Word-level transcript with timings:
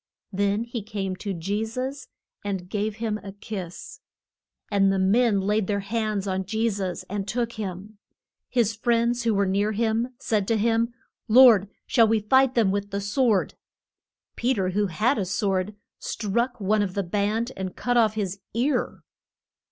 Then 0.33 0.63
he 0.63 0.81
came 0.81 1.15
to 1.17 1.31
Je 1.31 1.63
sus 1.63 2.07
and 2.43 2.67
gave 2.71 2.95
him 2.95 3.19
a 3.19 3.33
kiss. 3.33 3.99
And 4.71 4.91
the 4.91 4.97
men 4.97 5.39
laid 5.41 5.67
their 5.67 5.81
hands 5.81 6.25
on 6.25 6.43
Je 6.47 6.71
sus 6.71 7.03
and 7.03 7.27
took 7.27 7.51
him. 7.53 7.99
His 8.49 8.73
friends 8.75 9.25
who 9.25 9.35
were 9.35 9.45
near 9.45 9.73
him 9.73 10.15
said 10.17 10.47
to 10.47 10.57
him, 10.57 10.91
Lord, 11.27 11.69
shall 11.85 12.07
we 12.07 12.19
fight 12.19 12.55
them 12.55 12.71
with 12.71 12.89
the 12.89 12.99
sword? 12.99 13.53
Pe 14.35 14.55
ter 14.55 14.71
who 14.71 14.87
had 14.87 15.19
a 15.19 15.25
sword 15.25 15.75
struck 15.99 16.59
one 16.59 16.81
of 16.81 16.95
the 16.95 17.03
band 17.03 17.51
and 17.55 17.75
cut 17.75 17.95
off 17.95 18.15
his 18.15 18.39
ear. 18.55 19.03